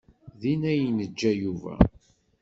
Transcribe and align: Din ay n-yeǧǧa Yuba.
Din 0.39 0.61
ay 0.71 0.81
n-yeǧǧa 0.89 1.31
Yuba. 1.41 1.73